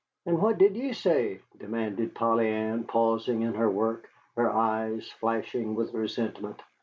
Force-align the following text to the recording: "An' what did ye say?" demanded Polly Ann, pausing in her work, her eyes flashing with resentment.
"An' 0.25 0.39
what 0.41 0.57
did 0.57 0.75
ye 0.75 0.93
say?" 0.93 1.41
demanded 1.59 2.15
Polly 2.15 2.47
Ann, 2.47 2.85
pausing 2.85 3.43
in 3.43 3.53
her 3.53 3.69
work, 3.69 4.09
her 4.35 4.49
eyes 4.49 5.07
flashing 5.19 5.75
with 5.75 5.93
resentment. 5.93 6.63